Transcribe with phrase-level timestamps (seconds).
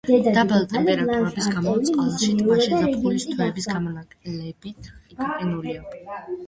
[0.35, 4.93] დაბალი ტემპერატურების გამო წყალი ტბაში ზაფხულის თვეების გამოკლებით
[5.23, 5.89] გაყინულია.